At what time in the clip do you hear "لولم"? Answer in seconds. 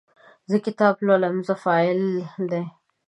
1.07-1.35